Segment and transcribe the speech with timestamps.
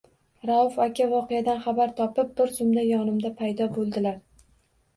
[0.49, 4.21] Rauf aka voqeadan xabar topib, bir zumda yonimda paydo bo’ldilar.